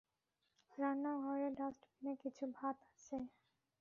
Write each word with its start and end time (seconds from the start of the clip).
রান্নাঘরের 0.77 1.51
ডাষ্টবিনে 1.59 2.13
কিছু 2.23 2.43
ভাত 2.57 2.77
আছে। 2.89 3.15